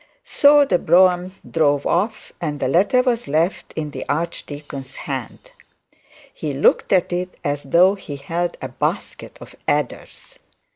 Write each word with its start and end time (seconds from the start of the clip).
So 0.25 0.65
the 0.65 0.79
brougham 0.79 1.35
drove 1.47 1.85
off, 1.85 2.33
and 2.41 2.59
the 2.59 2.67
letter 2.67 3.03
was 3.03 3.27
left 3.27 3.71
in 3.75 3.91
the 3.91 4.03
archdeacon's 4.09 4.95
hand. 4.95 5.51
He 6.33 6.53
looked 6.55 6.91
at 6.91 7.13
it 7.13 7.35
as 7.43 7.61
though 7.61 7.93
he 7.93 8.15
held 8.15 8.57
a 8.63 8.67
basket 8.69 9.37
of 9.39 9.53
adders. 9.67 10.39